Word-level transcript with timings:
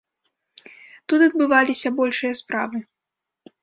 Тут 1.13 1.19
адбываліся 1.29 1.95
большыя 2.03 2.33
справы. 2.45 2.77